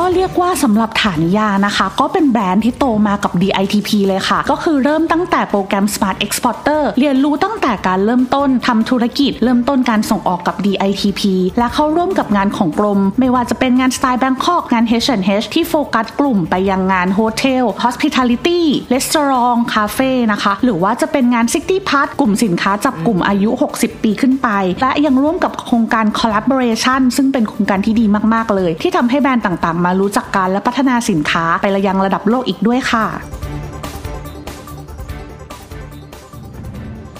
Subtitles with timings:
[0.00, 11.22] ก็เรียกว่าสำหรับฐานิยานะคะ ก็เป็นแบรนด์ที่โตมากับ DITP เลยค่ะ ก็คือเริ่มตั้งแต่โปรแกรม Smart Exporter เรียนรู้ตั้งแต่การเริ่มต้นทำธุรกิจ เริ่มต้นการส่งออกกับ DITP
[11.58, 18.60] และเข้าร่วมกับงานของกรม ไม่ว่าจะเป็นงานสไตล์แบงคอกงาน H&H ที่โฟกัสกลุ่มไปยังงานโฮเทล Hospitality
[18.94, 24.48] Restaurant Cafe นะคะ หรือว่าจะเป็นงาน City Part กลุ่มสินค้าจับกลุ่มอายุ 60 ปีขึ้นไป
[24.82, 28.04] และยังร่วมกับโครงการ Collaboration ซึ่งเป็นโครงการที่ดี
[28.34, 33.06] มากๆเลย ที่ทำให้แบรนด์ต่างๆมารู้จักการและพัฒนาสินค้าไประยังระดับโลกอีกด้วยค่ะ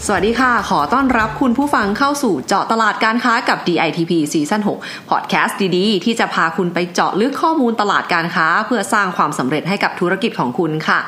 [0.06, 10.98] สวัสดีค่ะ ขอต้อนรับคุณผู้ฟังเข้าสู่เจาะตลาดการค้ากับ DITP season 6พอดแคสต์ดีๆ ที่จะพาคุณไปเจาะลึกข้อมูลตลาดการค้า เพื่อสร้างความสำเร็จให้กับธุรกิจของคุณค่ะ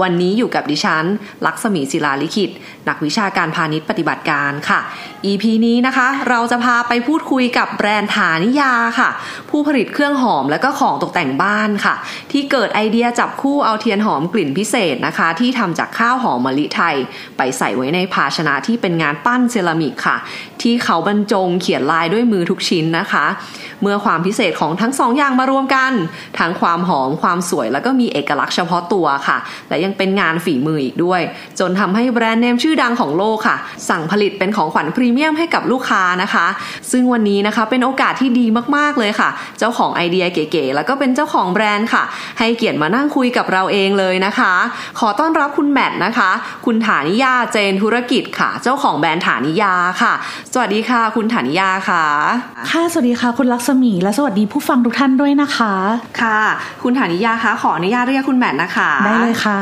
[0.00, 1.04] วันนี้อยู่กับดิฉัน
[1.46, 2.50] ลักษมีศิลาลิขิต
[2.88, 4.80] นักวิชาการพาณิชย์ปฏิบัติการค่ะ
[5.26, 9.10] EP นี้นะคะ เราจะพาไปพูดคุยกับแบรนด์ฐานิยาค่ะ
[9.50, 11.94] ผู้ผลิตเครื่องหอมและก็ของตกแต่งบ้านค่ะ
[12.32, 16.96] ที่เกิดไอเดียจับคู่เอาเทียนหอมกลิ่นพิเศษนะคะ ที่ทำจากข้าวหอมมะลิไทย
[17.36, 20.16] ไปใส่ไว้ในภาชนะที่เป็นงานปั้นเซรามิกค่ะ
[20.62, 23.26] ที่เขาบรรจงเขียนลายด้วยมือทุกชิ้นนะคะ
[23.82, 25.92] เมื่อความพิเศษของทั้งสองอย่างมารวมกัน
[26.38, 31.20] ทั้งความหอมความสวยแล้วก็มีเอกลักษณ์เฉพาะตัวค่ะ และยังเป็นงานฝีมืออีกด้วย
[31.58, 33.56] จนทำให้แบรนด์เนมชื่อดังของโลกค่ะ
[33.88, 36.46] สั่งผลิตเป็นของขวัญพรีเมียมให้กับลูกค้านะคะ
[36.90, 42.04] ซึ่งวันนี้นะคะเป็นโอกาสที่ดีมากๆเลยค่ะ เจ้าของไอเดียเก๋ๆแล้วก็เป็นเจ้าของแบรนด์ค่ะ
[42.38, 44.52] ให้เกียรติมานั่งคุยกับเราเองเลยนะคะ
[44.98, 46.30] ขอต้อนรับคุณแมทนะคะ
[46.66, 50.12] คุณฐานิยาเจนธุรกิจค่ะ เจ้าของแบรนด์ฐานิยาค่ะ
[50.54, 52.04] สวัสดีค่ะ คุณฐานิยาค่ะ
[52.70, 55.74] ค่ะ สวัสดีค่ะ คุณลักษมี และสวัสดีผู้ฟังทุกท่านด้วยนะคะ
[56.22, 56.40] ค่ะ
[56.82, 59.60] คุณฐานิยาคะขออนุญาตเรียกคุณแมทนะคะ ได้เลยค่ะ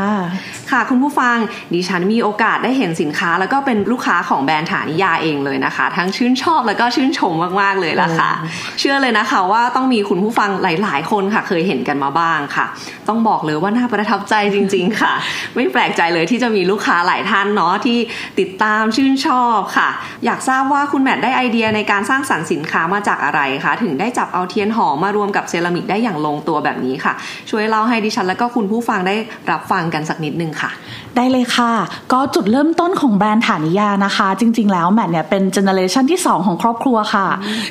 [0.71, 1.37] ค่ะ คุณผู้ฟัง
[1.75, 8.31] ดิฉันมีโอกาสได้เห็นสินค้า แล้วก็เป็นลูกค้าของแบรนด์ฐานิยาเองเลยนะคะ ทั้งชื่นชอบแล้วก็ชื่นชมมากๆเลยล่ะค่ะ
[8.79, 12.67] เชื่อเลยนะคะว่าต้องมีคุณผู้ฟังหลาย ๆ คนค่ะ เคยเห็นกันมาบ้างค่ะ
[13.09, 15.13] ต้องบอกเลยว่าน่าประทับใจจริง ๆ ค่ะ
[15.55, 17.99] ไม่แปลกใจเลยที่จะมีลูกค้าหลายท่านเนาะที่
[18.41, 19.89] ติดตามชื่นชอบค่ะ
[20.25, 27.13] อยากทราบว่าคุณแมทได้ไอเดียในการสร้างสรรค์สินค้ามาจากอะไรคะ ถึงได้จับเอาเทียนหอมมารวมกับเซรามิกได้อย่างลงตัวแบบนี้ค่ะ
[27.51, 29.15] ช่วยเล่าให้ดิฉันและก็คุณผู้ฟังได้
[29.51, 30.71] รับฟังกันสักนิดนึงค่ะ
[31.17, 31.73] ได้เลยค่ะ
[32.13, 37.27] ก็จุดเริ่มต้นของแบรนด์ฐานิยานะคะ จริง ๆ แล้วแมทเนี่ยเป็นเจเนอเรชันที่ 2 ของครอบครัวค่ะ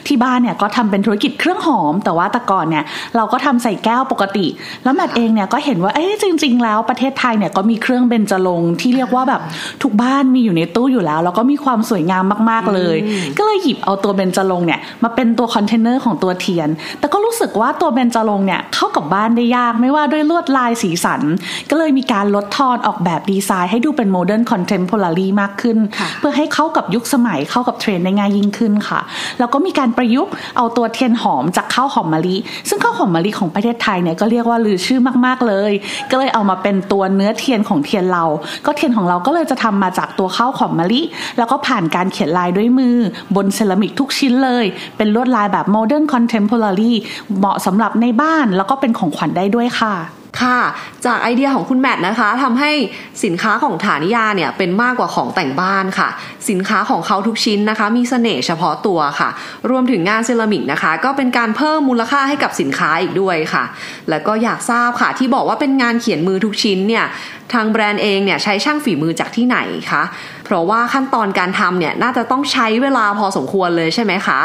[0.07, 2.83] ที่บ้านเนี่ยก็ทำเป็นธุรกิจเครื่องหอม แต่ว่าแต่ก่อนเนี่ย
[3.15, 4.45] เราก็ทำใส่แก้วปกติ
[4.83, 9.41] แล้วแมทเองเนี่ยก็เห็นว่าเอ๊ะจริง ๆ แล้วประเทศไทยเนี่ยก็มีเครื่องเบญจรงค์ที่เรียกว่าแบบ
[9.83, 12.94] ทุกบ้านมีอยู่ในตู้อยู่แล้ว แล้วก็มีความสวยงามมากๆเลย
[13.37, 16.69] ก็เลยหยิบเอาตัวเบญจรงค์เนี่ยมาเป็นตัวคอนเทนเนอร์ของตัวเทียน
[16.99, 21.21] แต่ก็รู้สึกว่าตัวเบญจรงค์เนี่ยเข้ากับบ้านได้ยากไม่ว่าด้วยลวดลายสีสัน
[21.69, 25.77] ก็เลยมีการลดทอนออกแบบดีไซน์ให้ดูเป็น modern contemporary มากขึ้น
[26.19, 28.99] เพื่อให้เข้ากับยุคสมัยเข้ากับเทรนด์ได้ง่ายยิ่งขึ้นค่ะ
[29.39, 32.35] แล้วก็มีการประยุกต์เอาตัวเทียนหอมจากข้าวหอมมะลิ
[32.69, 35.71] ซึ่งข้าวหอมมะลิของประเทศไทยเนี่ยก็เรียกว่าลือชื่อมากๆเลย
[36.11, 38.25] ก็เลยเอามาเป็นตัวเนื้อเทียนของเทียนเรา
[38.65, 41.01] ก็เทียนของเราก็เลยจะทำมาจากตัวข้าวหอมมะลิ
[41.37, 42.84] แล้วก็ผ่านการเขียนลายด้วยมือ
[43.35, 44.65] บนเซรามิกทุกชิ้นเลย
[44.97, 46.97] เป็นลวดลายแบบ modern contemporary
[47.37, 49.95] เหมาะสำหรับในบ้านแล้วก็เป็นของขวัญได้ด้วยค่ะ
[50.43, 50.61] ค่ะ
[51.05, 52.71] จากไอเดียของคุณแมทนะคะทำให้
[53.23, 56.09] สินค้าของฐานิยาเนี่ยเป็นมากกว่าของแต่งบ้านค่ะ
[56.49, 59.29] สินค้าของเขาทุกชิ้นนะคะ มีเสน่ห์เฉพาะตัวค่ะ
[59.69, 63.63] รวมถึงงานเซรามิกนะคะ ก็เป็นการเพิ่มมูลค่าให้กับสินค้าอีกด้วยค่ะ
[64.09, 67.05] แล้วก็อยากทราบค่ะที่บอกว่าเป็นงานเขียนมือทุกชิ้นเนี่ย
[67.53, 69.57] ทางแบรนด์เองเนี่ยใช้ช่างฝีมือจากที่ไหน
[69.91, 70.03] คะ
[70.45, 74.39] เพราะว่าขั้นตอนการทำเนี่ยน่าจะต้องใช้เวลาพอสมควรเลยใช่ไหมคะ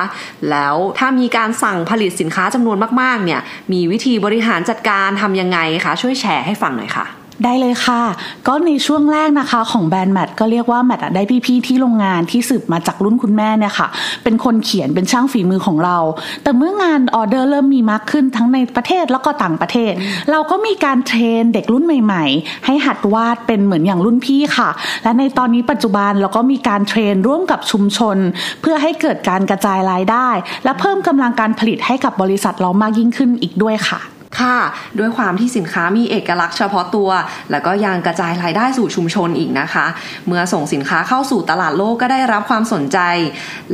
[0.50, 3.40] แล้วถ้ามีการสั่งผลิตสินค้าจำนวนมากๆเนี่ย
[3.72, 7.06] มีวิธีบริหารจัดการทำยังไงคะ ช่วยแชร์ให้ฟังหน่อยค่ะ
[7.44, 8.02] ได้เลยค่ะ
[8.46, 13.88] ก็ในช่วงแรกนะคะของแบรนด์แมทก็เรียกว่าแมทได้พี่ๆที่โรงงานที่สืบมาจากรุ่นคุณแม่เนี่ยค่ะ
[14.24, 15.98] เป็นคนเขียนเป็นช่างฝีมือของเรา
[16.42, 19.92] แต่เมื่องานออเดอร์เริ่มมีมากขึ้นทั้งในประเทศแล้วก็ต่างประเทศ
[20.30, 24.70] เราก็มีการ train เด็กรุ่นใหม่ ๆ ให้หัดวาดเป็นเหมือนอย่างรุ่นพี่ค่ะ
[25.04, 28.16] และในตอนนี้ปัจจุบันเราก็มีการ train ร่วมกับชุมชน
[28.60, 30.28] เพื่อให้เกิดการกระจายรายได้
[30.64, 34.00] และเพิ่มกำลังการผลิตให้กับบริษัทเรามากยิ่งขึ้นอีกด้วยค่ะ
[34.40, 34.58] คค่ะ
[34.98, 37.10] ด้วยความที่สินค้ามีเอกลักษณ์เฉพาะตัว
[37.50, 39.86] แล้วก็ยังกระจายรายได้สู่ชุมชนอีกนะคะ
[40.26, 42.98] เมื่อส่งสินค้าเข้าสู่ตลาดโลกก็ได้รับความสนใจ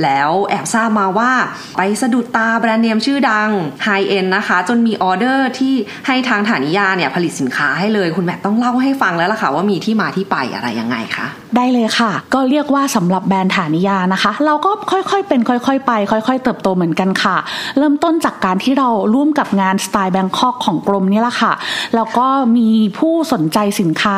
[0.02, 1.32] แล้วแอบทราบมาว่า
[1.76, 3.50] ไปสะดุดตาแบรนด์เนมชื่อดัง
[3.84, 5.74] ไฮเอ็นนะคะ จนมีออเดอร์ที่
[6.06, 11.26] ให้ทางฐานิยาเนี่ยผลิตสินค้าให้เลยคุณแม่ต้องเล่าให้ฟังแล้วล่ะค่ะว่ามีที่มาที่ไปอะไรยังไงคะ
[11.56, 17.36] ได้เลยค่ะ ก็เรียกว่าสำหรับแบรนด์ฐานิยานะคะ เราก็ค่อยๆเป็นค่อยๆไป ค่อย ๆ เติบโตเหมือนกันค่ะ
[17.78, 21.53] เริ่มต้นจากการที่เราร่วมกับงาน Style Bangkok ของกรมนี่แหละค่ะ
[21.94, 22.26] แล้วก็
[22.56, 22.69] มี
[22.99, 24.17] ผู้สนใจสินค้า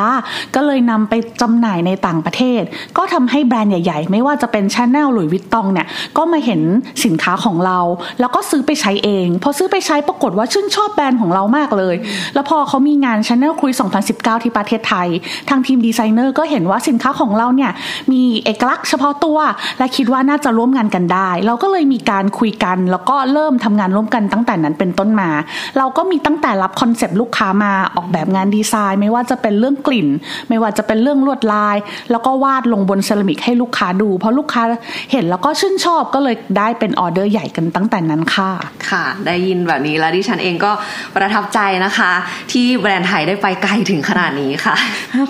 [0.55, 2.61] ก็เลยนำไปจำหน่ายในต่างประเทศ
[2.97, 5.87] ก็ทำให้แบรนด์ใหญ่ ๆ ไม่ว่าจะเป็นชาแนลหรือ Vuitton เนี่ย
[6.17, 6.61] ก็มาเห็น
[7.05, 7.79] สินค้าของเรา
[8.19, 11.95] แล้วก็ซื้อไปใช้เอง พอซื้อไปใช้ปรากฏว่าชื่นชอบแบรนด์ของเรามากเลย
[12.33, 13.71] แล้วพอเขามีงาน Chanel Cruise
[14.07, 15.07] 2019 ที่ประเทศไทย
[15.49, 17.71] ทางทีมดีไซเนอร์ก็เห็นว่าสินค้าของเราเนี่ย
[18.11, 19.37] มีเอกลักษณ์เฉพาะตัว
[19.79, 25.29] และคิดว่าน่าจะร่วมงานกันได้ เราก็เลยมีการคุยกัน แล้วก็เริ่มทำงานร่วมกันตั้งแต่นั้นเป็นต้นมา
[25.77, 30.07] เราก็มีตงแต่รับคอนเซปต์ลูกค้ามาออกแบบงานดีไซน์ ไม่ว่าจะเป็นเรื่องกลิ่น
[30.49, 31.77] ไม่ว่าจะเป็นเรื่องลวดลาย
[32.11, 34.63] แล้วก็วาดลงบนเซรามิกให้ลูกค้าดู เพราะลูกค้า
[35.11, 38.51] เห็นแล้วก็ชื่นชอบก็เลยได้เป็นออเดอร์ใหญ่กันตั้งแต่นั้นค่ะ
[38.89, 40.71] ค่ะ ได้ยินแบบนี้แล้วดิฉันเองก็
[41.15, 42.11] ประทับใจนะคะ
[42.51, 44.75] ที่แบรนด์ไทยได้ไปไกลถึงขนาดนี้ค่ะ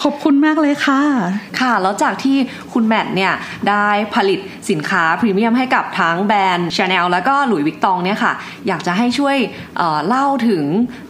[0.03, 1.01] ขอบคุณมากเลยค่ะ
[1.59, 2.37] ค่ะ แล้วจากที่
[2.73, 3.33] คุณแมทเนี่ย
[3.69, 8.33] ได้ผลิตสินค้าพรีเมียมให้กับทั้งแบรนด์ชาแนลแล้วก็ Louis Vuitton เนี่ยค่ะ
[8.67, 9.37] อยากจะให้ช่วย
[9.77, 10.63] เอ่อเล่าถึง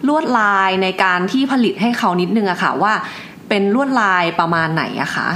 [0.07, 2.93] ลวดลายในการที่ผลิตให้เขานิดนึงอะค่ะว่า
[3.49, 5.29] เป็นลวดลายประมาณไหนอะคะ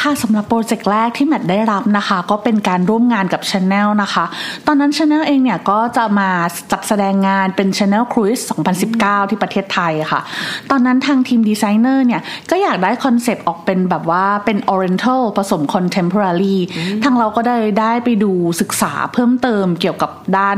[0.00, 4.24] ค่ะสำหรับโปรเจกต์แรกที่แมทได้รับนะคะ ก็เป็นการร่วมงานกับ Channel นะคะ
[4.66, 6.30] ตอนนั้น Channel เองเนี่ยก็จะมา
[6.72, 8.42] จัดแสดงงานเป็น Chanel Cruise
[8.86, 10.20] 2019 ที่ประเทศไทยค่ะ
[10.70, 12.20] ตอนนั้นทางทีมดีไซเนอร์เนี่ย
[12.50, 16.56] ก็อยากได้คอนเซปต์ออกเป็นแบบว่าเป็น Oriental ผสม Contemporary
[17.04, 20.56] ทางเราก็ได้ได้ไปดูศึกษาเพิ่มเติมเกี่ยวกับด้าน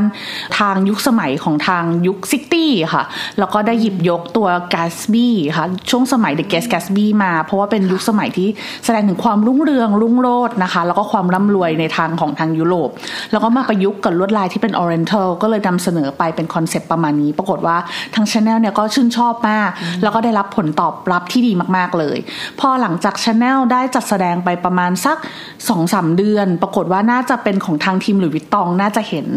[0.59, 3.03] ทางยุคสมัยของทางยุคซิตี้ค่ะ
[3.39, 6.90] แล้วก็ได้หยิบยกตัว Gatsby ค่ะ ช่วงสมัย The Great Gatsby
[7.23, 8.49] มา เพราะว่าเป็นยุคสมัยที่
[8.85, 12.89] แสดงถึงความรุ่งเรืองรุ่งโรจน์นะคะ แล้วก็ความร่ำรวยในทางของทางยุโรป
[13.31, 17.77] แล้วก็มาประยุกต์กับลวดลายที่เป็น Oriental ก็เลยนำเสนอไปเป็นคอนเซปต์ประมาณนี้ ปรากฏว่า
[18.15, 19.69] ทาง Channel เนี่ยก็ชื่นชอบมาก
[20.03, 22.17] แล้วก็ได้รับผลตอบรับที่ดีมากๆเลย
[22.59, 25.17] พอหลังจาก Channel ได้จัดแสดงไปประมาณสัก
[25.67, 29.27] 2-3เดือน ปรากฏว่าน่าจะเป็นของทางทีม Louis Vuitton น่าจะเห็น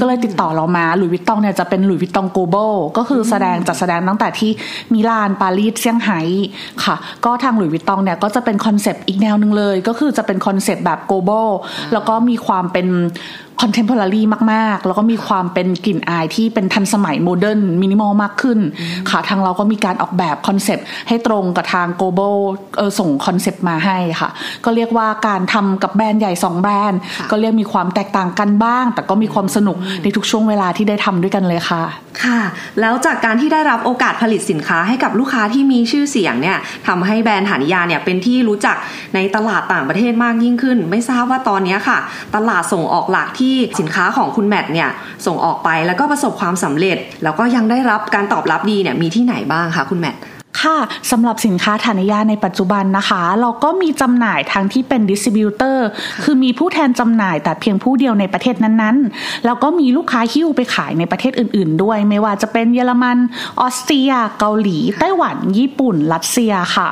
[0.00, 4.50] ก็เลยติดต่อเรามา Louis Vuitton เนี่ยจะเป็น Louis Vuitton Global ก็คือแสดงจัดแสดงตั้งแต่ที่
[4.92, 6.20] มิลานปารีสเซี่ยงไฮ้
[6.84, 11.50] ค่ะก็ทาง Louis Vuitton เนี่ยก็จะเป็นคอนเซปต์อีกแนวหนึ่งเลย ก็คือจะเป็นคอนเซปต์แบบ global
[11.92, 12.86] แล้วก็มีความเป็น
[13.60, 14.22] contemporary
[14.52, 18.58] มาก ๆ แล้วก็มีความเป็นกลิ่นอายที่เป็นทันสมัย modern minimal มากขึ้น
[19.10, 22.36] ค่ะ ทางเราก็มีการออกแบบคอนเซปต์ให้ตรงกับทาง global
[22.76, 24.30] เออส่งคอนเซปต์มาให้ค่ะ
[24.64, 26.98] ก็เรียกว่าการทำกับแบรนด์ใหญ่ 2 แบรนด์
[27.30, 31.82] ก็เรียกมีความแตกต่างกันบ้าง แต่ก็มีความสนุกในทุกช่วงเวลาที่ได้ทำด้วยกันเลยค่ะ
[32.24, 32.40] ค่ะ
[32.80, 38.76] แล้วจากการที่ได้รับโอกาสผลิตสินค้าให้กับลูกค้าที่มีชื่อเสียงเนี่ยทำให้แบรนด์ฐานิยาเนี่ยเป็นที่รู้จัก
[39.14, 41.98] ในตลาดต่างประเทศมากยิ่งขึ้น ไม่ทราบว่าตอนนี้ค่ะ
[42.34, 44.88] ตลาดส่งออกหลักที่สินค้าของคุณแมทเนี่ย
[45.26, 50.14] ส่งออกไปแล้วก็ประสบความสำเร็จ แล้วก็ยังได้รับการตอบรับดีเนี่ยมีที่ไหนบ้างคะคุณแมท
[50.62, 50.78] ค่ะ
[51.10, 55.86] สำหรับสินค้าฐานิยาในปัจจุบันนะคะ เราก็มีจำหน่ายทั้งที่เป็นดิสติบิวเตอร์
[56.22, 63.18] คือมีผู้แทนจำหน่ายแต่เพียงผู้เดียวในประเทศนั้นๆ แล้วก็มีลูกค้าหิ้วไปขายในประเทศอื่น ๆ ด้วย ไม่ว่าจะเป็นเยอรมัน
[63.60, 66.90] ออสเตรีย เกาหลี ไต้หวัน ญี่ปุ่น รัสเซียค่ะ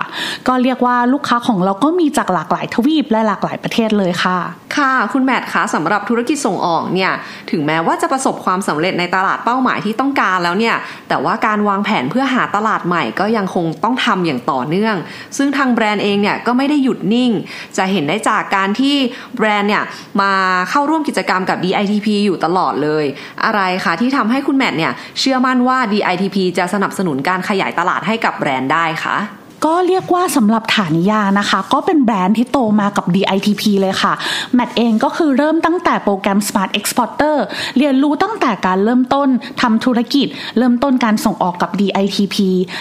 [0.48, 4.38] ก็เรียกว่าลูกค้าของเราก็มีจากหลากหลายทวีปและหลากหลายประเทศเลยค่ะ
[4.76, 7.12] ค่ะคุณแมทคะสำหรับธุรกิจส่งออกเนี่ย
[7.50, 10.76] ถึงแม้ว่าจะประสบความสำเร็จในตลาดเป้าหมายที่ต้องการแล้วเนี่ย
[11.08, 14.96] แต่ว่าการวางแผนเพื่อหาตลาดใหม่ก็ยังคงต้องทำอย่างต่อเนื่อง
[15.36, 17.30] ซึ่งทางแบรนด์เองเนี่ยก็ไม่ได้หยุดนิ่ง
[17.76, 18.94] จะเห็นได้จากการที่
[19.36, 19.84] แบรนด์เนี่ย
[20.20, 20.32] มา
[20.70, 23.04] เข้าร่วมกิจกรรมกับ DITP อยู่ตลอดเลย
[23.44, 29.16] อะไรคะที่ทำให้คุณแมทเนี่ยเชื่อมั่นว่า DITP จะสนับสนุนการขยายตลาดให้กับแบรนด์ได้คะ
[29.64, 34.12] ก็เรียกว่าสำหรับฐานิยานะคะ ก็เป็นแบรนด์ที่โตมากับ DITP เลยค่ะ
[34.54, 37.36] แมทเองก็คือเริ่มตั้งแต่โปรแกรม Smart Exporter
[37.78, 39.28] เรียนรู้ตั้งแต่การเริ่มต้น
[39.62, 40.26] ทำธุรกิจ
[40.58, 42.36] เริ่มต้นการส่งออกกับ DITP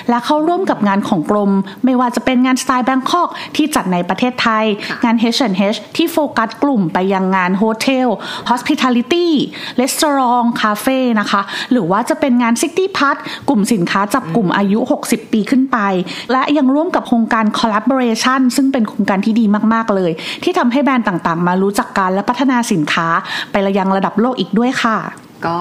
[0.10, 1.52] และเข้าร่วมกับงานของกรม
[1.86, 4.66] ไม่ว่าจะเป็นงานสไตล์แบงคอกที่จัดในประเทศไทย
[5.04, 8.10] งาน H&H ที่โฟกัสกลุ่มไปยังงานโฮเทล
[8.50, 9.28] Hospitality
[9.82, 13.18] Restaurant Cafe นะคะ หรือว่าจะเป็นงาน City p a r t
[13.50, 15.78] กลุ่มสินค้าจับกลุ่มอายุ 60 ปีขึ้นไป
[16.32, 20.12] และยังร่วมกับโครงการ collaboration ซึ่งเป็นโครงการที่ดีมาก ๆ เลย
[20.44, 23.08] ที่ทำให้แบรนด์ต่างๆ มารู้จักกันและพัฒนาสินค้า
[23.52, 24.98] ไประยังระดับโลกอีกด้วยค่ะ
[25.48, 25.58] ก็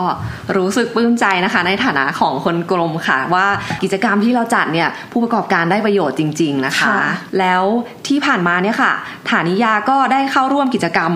[0.57, 3.47] รู้สึกปลื้มใจนะคะ ในฐานะของคนกรมค่ะ ว่า
[3.83, 7.03] กิจกรรมที่เราจัดเนี่ยผู้ประกอบการได้ประโยชน์จริง ๆนะคะค่ะ
[7.39, 7.63] แล้ว
[8.07, 8.93] ที่ผ่านมาเนี่ยค่ะ
[9.31, 11.13] ฐานิยาก็ได้เข้าร่วมกิจกรรม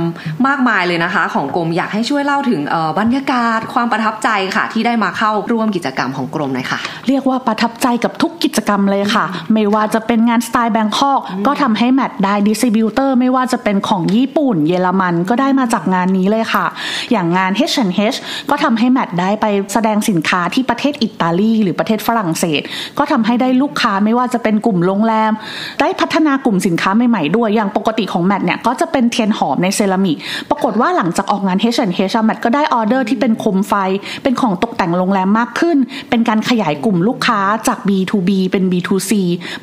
[0.46, 2.60] มากมายเลยนะคะ ของกรมอยากให้ช่วยเล่าถึง
[3.00, 6.78] บรรยากาศความประทับใจค่ะ ที่ได้มาเข้าร่วมกิจกรรมของกรมหน่อยค่ะ
[7.08, 16.66] เรียกว่าประทับใจกับทุกกิจกรรมเลยค่ะ ไม่ว่าจะเป็นงานสไตล์แบงคอกก็ทำให้แมทได้ดิสติบิวเตอร์ไม่ว่าจะเป็นของญี่ปุ่น เยอรมันก็ได้มาจากงานนี้เลยค่ะ
[17.10, 18.18] อย่างงาน H&H
[18.50, 22.60] ก็็ทำให้แมทได้ไปแสดงสินค้าที่ประเทศอิตาลี หรือประเทศฝรั่งเศส
[22.98, 25.32] ก็ทำให้ได้ลูกค้าไม่ว่าจะเป็นกลุ่มโรงแรม
[25.80, 30.16] ได้พัฒนากลุ่มสินค้าใหม่ๆด้วย อย่างปกติของแมทเนี่ยก็จะเป็นเทียนหอมในเซรามิก
[30.50, 33.74] ปรากฏว่าหลังจากออกงาน H&H แมทก็ได้ออเดอร์ที่เป็นโคมไฟ
[34.22, 35.78] เป็นของตกแต่งโรงแรมมากขึ้น
[36.10, 39.12] เป็นการขยายกลุ่มลูกค้าจาก B2B เป็น B2C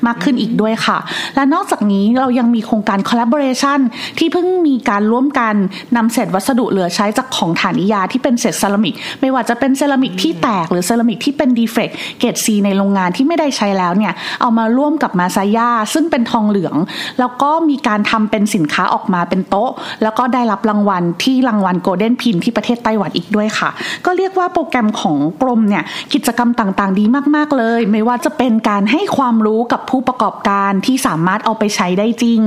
[0.06, 0.98] มากขึ้นอีกด้วยค่ะ
[1.36, 3.80] และนอกจากนี้เรายังมีโครงการ collaboration
[4.18, 5.56] ที่เพิ่งมีการร่วมกัน
[5.96, 16.76] นำเศษวัสดุเหลือใช้จากของฐานิยาที่เป็นเศษเซรามิก ไม่ว่าจะเป็นเซรามิกที่แตกหรือเซรามิกที่เป็นดีเฟกเกรด C ในโรงงานที่ไม่ได้ใช้แล้วเนี่ย เอามาร่วมกับมาซาย่าซึ่งเป็นทองเหลือง
[17.20, 19.72] แล้วก็มีการทำเป็นสินค้าออกมาเป็นโต๊ะ
[20.04, 23.70] แล้วก็ได้รับรางวัลที่รางวัล Golden Pin ที่ประเทศไต้หวันอีกด้วยค่ะ
[24.06, 25.84] ก็เรียกว่าโปรแกรมของกรมเนี่ย
[26.14, 32.42] กิจกรรมต่างๆ ดีมากๆเลย ไม่ว่าจะเป็นการให้ความรู้กับผู้ประกอบการที่สามารถเอาไปใช้ได้จริง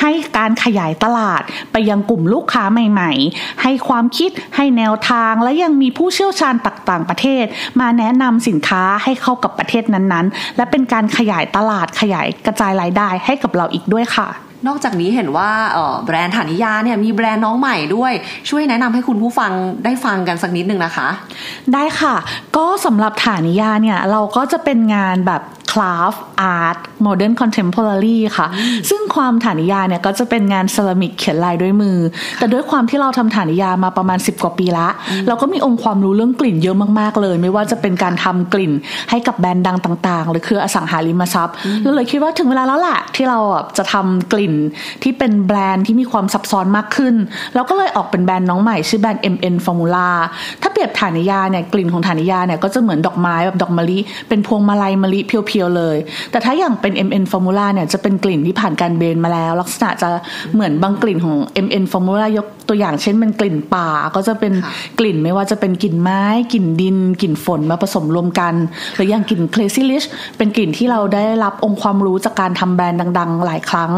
[0.00, 7.44] ให้การขยายตลาดไปยังกลุ่มลูกค้าใหม่ ๆ ให้ความคิดให้แนวทางและยังมีผู้เชี่ยวชาญต่างๆประเทศ
[7.80, 14.28] มาแนะนำสินค้าให้เข้ากับประเทศนั้นๆ และเป็นการขยายตลาดขยายกระจายรายได้ให้กับเราอีกด้วยค่ะ
[14.66, 15.50] นอกจากนี้เห็นว่า
[16.06, 18.12] แบรนด์ฐานิยาเนี่ยมีแบรนด์น้องใหม่ด้วย
[18.48, 19.52] ช่วยแนะนำให้คุณผู้ฟัง
[19.84, 21.08] ได้ฟังกันสักนิดนึงนะคะ
[21.72, 22.14] ได้ค่ะ
[22.56, 25.42] ก็สำหรับฐานิยาเนี่ยเราก็จะเป็นงานแบบ
[25.76, 28.46] craft art modern contemporary ค่ะ
[28.90, 31.98] ซึ่งความฐานิยาเนี่ยก็จะเป็นงานเซรามิกเขียนลายด้วยมือ
[32.38, 34.88] แต่ด้วยความที่เราทำฐานิยามาประมาณ 10 กว่าปีละ
[35.28, 38.72] เราก็มีองค์ความรู้เรื่องกลิ่นเยอะมากๆเลย ไม่ว่าจะเป็นการทำกลิ่น
[39.10, 43.38] ให้กับแบรนด์ดังต่างๆ หรือคืออสังหาริมทรัพย์เราเลยคิดว่าถึงเวลาแล้วแหละที่เรา
[43.78, 44.54] จะทำกลิ่น
[45.02, 47.14] ที่เป็นแบรนด์ที่มีความซับซ้อนมากขึ้น
[47.54, 50.08] เราก็เลยออกเป็นแบรนด์น้องใหม่ชื่อแบรนด์ MN Formula
[50.62, 55.96] ถ้าเปรียบฐานิยาเนี่ยกลิ่นของฐานิยาเนี่ยก็จะเหมือนดอกไม้แบบดอกมะลิเป็นพวงมาลัยมะลิเพียวๆเลย
[56.30, 60.08] แต่ถ้าอย่างเป็น MN Formula เนี่ยจะเป็นกลิ่นที่ผ่านการเบนมาแล้ว ลักษณะจะ
[60.54, 64.52] เหมือนบางกลิ่นของ MN Formula ยก ตัวอย่างเช่นเป็นกลิ่นป่าก็จะเป็น
[64.98, 68.54] กลิ่นไม่ว่าจะเป็นกลิ่นไม้กลิ่นดินกลิ่นฝนมาผสมรวมกัน
[68.94, 70.06] หรืออย่างกลิ่น Crazy Rich
[70.36, 73.92] เป็นกลิ่นที่เราได้รับองค์ความรู้จากการทำแบรนด์ดัง ๆ หลายครั้ง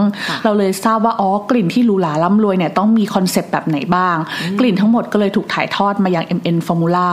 [0.44, 4.16] เราเลยทราบว่าอ๋อกลิ่นที่หรูหราล่ำรวยเนี่ยต้องมีคอนเซปต์แบบไหนบ้าง
[4.58, 7.08] กลิ่นทั้งหมดก็เลยถูกถ่ายทอดมาอย่าง MN Formula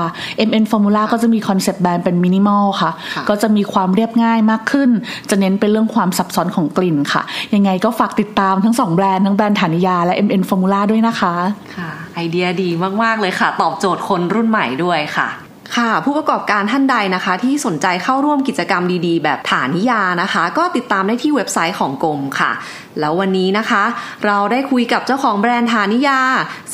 [0.47, 2.91] MN Formula ก็จะมีคอนเซปต์แบรนด์เป็นมินิมอลค่ะ
[3.29, 4.89] ก็จะมีความเรียบง่ายมากขึ้น
[5.29, 7.21] จะเน้นเป็นเรื่องความซับซ้อนของกลิ่นค่ะ
[7.55, 11.35] ยังไงก็ฝากติดตามทั้งสองแบรนด์ทั้งแบรนด์ฐานิยาและ MN Formula ด้วยนะคะ
[11.78, 12.70] ค่ะ ไอเดียดี
[13.04, 15.28] มาก ๆ เลยค่ะ ตอบโจทย์คนรุ่นใหม่ด้วยค่ะ
[15.74, 22.51] ค่ะ ผู้ประกอบการท่านใดนะคะ ที่สนใจเข้าร่วมกิจกรรมดีๆ แบบฐานิยานะคะ ก็ติดตามได้ที่เว็บไซต์ของกรมค่ะ
[23.00, 23.84] แล้ววันนี้นะคะ
[24.25, 26.19] เราได้คุยกับเจ้าของแบรนด์ฐานิยา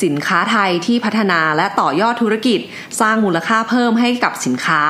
[0.04, 2.60] สินค้าไทยที่พัฒนาและต่อยอดธุรกิจ
[3.00, 4.82] สร้างมูลค่าเพิ่มให้กับสินค้า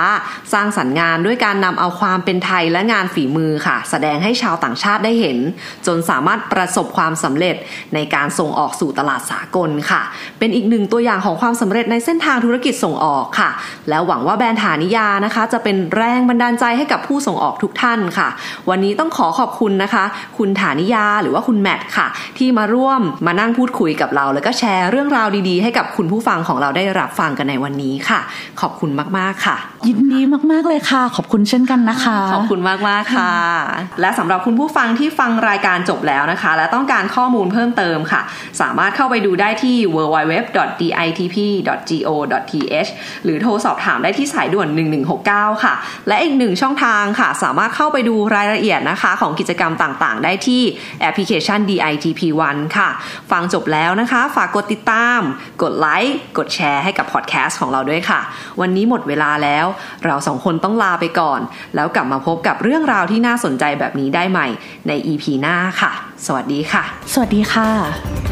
[0.52, 5.38] สร้างสรรค์งานด้วยการนำเอาความเป็นไทยและงานฝีมือค่ะ แสดงให้ชาวต่างชาติได้เห็น
[5.86, 7.56] จนสามารถประสบความสำเร็จ
[7.94, 10.02] ในการส่งออกสู่ตลาดสากลค่ะ
[10.38, 13.50] เป็นอีกหนึ่งตัวอย่างของความสำเร็จในเส้นทางธุรกิจส่งออกค่ะ
[13.92, 18.28] แล้วหวังว่าแบรนด์ฐานิยานะคะ จะเป็นแรงบันดาลใจให้กับผู้ส่งออกทุกท่านค่ะ
[18.70, 20.04] วันนี้ต้องขอขอบคุณนะคะ
[20.38, 22.06] คุณฐานิยาหรือว่าคุณแมทค่ะ
[22.38, 28.20] ที่มาร่วมมานั่งพูดคุยกับเรา แล้วก็แชร์เรื่องราวดีๆ ให้กับคุณผู้ฟังของเราได้รับฟังกันในวันนี้ค่ะ
[28.60, 29.56] ขอบคุณมากๆค่ะ
[29.88, 30.20] ยินดี
[30.52, 33.32] มากๆเลยค่ะ ขอบคุณเช่นกันนะคะ ขอบคุณมากๆค่ะ
[34.00, 38.20] และสำหรับคุณผู้ฟังที่ฟังรายการจบแล้วนะคะ และต้องการข้อมูลเพิ่มเติมค่ะ
[38.60, 40.50] สามารถเข้าไปดูได้ที่ www.ditp.go.th
[43.24, 44.68] หรือโทรสอบถามได้ที่สายด่วน
[45.16, 45.74] 1169 ค่ะ
[46.08, 50.62] และอีกหนึ่งช่องทางค่ะ สามารถเข้าไปดูรายละเอียดนะคะ ของกิจกรรมต่างๆ ได้ที่
[51.00, 52.88] แอปพลิเคชัน DITP1 ค่ะ
[53.30, 55.20] ฟังจบแล้วนะคะ ฝากกดติดตาม
[55.62, 58.20] กดไลค์กดแชร์ให้กับพอดแคสต์ของเราด้วยค่ะ
[58.60, 59.66] วันนี้หมดเวลาแล้ว
[60.04, 61.40] เราสองคนต้องลาไปก่อน
[61.74, 64.46] แล้วกลับมาพบกับเรื่องราวที่น่าสนใจแบบนี้ได้ใหม่
[64.88, 65.92] ใน EP หน้าค่ะ
[66.26, 68.31] สวัสดีค่ะ สวัสดีค่ะ